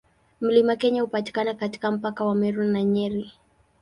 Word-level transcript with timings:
Mlima 0.41 0.75
Kenya 0.75 1.01
hupatikana 1.01 1.53
katika 1.53 1.91
mpaka 1.91 2.25
wa 2.25 2.35
Meru 2.35 2.63
na 2.63 2.83
Nyeri. 2.83 3.31